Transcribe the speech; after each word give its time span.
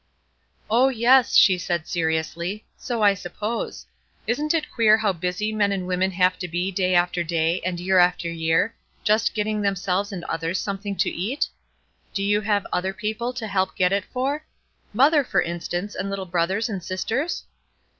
"Oh, 0.67 0.89
yes," 0.89 1.35
she 1.35 1.59
said, 1.59 1.85
seriously, 1.87 2.65
"so 2.75 3.03
I 3.03 3.13
suppose. 3.13 3.85
Isn't 4.25 4.51
it 4.55 4.71
queer 4.71 4.97
how 4.97 5.13
busy 5.13 5.51
men 5.53 5.71
and 5.71 5.85
women 5.85 6.09
have 6.09 6.39
to 6.39 6.47
be 6.47 6.71
day 6.71 6.95
after 6.95 7.23
day, 7.23 7.61
and 7.63 7.79
year 7.79 7.99
after 7.99 8.27
year, 8.27 8.73
just 9.03 9.35
getting 9.35 9.61
themselves 9.61 10.11
and 10.11 10.23
others 10.23 10.57
something 10.57 10.95
to 10.95 11.09
eat? 11.11 11.49
Do 12.15 12.23
you 12.23 12.41
have 12.41 12.65
other 12.73 12.93
people 12.93 13.31
to 13.33 13.45
help 13.47 13.75
get 13.75 13.91
it 13.93 14.05
for? 14.05 14.43
Mother, 14.91 15.23
for 15.23 15.39
instance, 15.43 15.93
and 15.93 16.09
little 16.09 16.25
brothers 16.25 16.67
and 16.67 16.83
sisters?" 16.83 17.43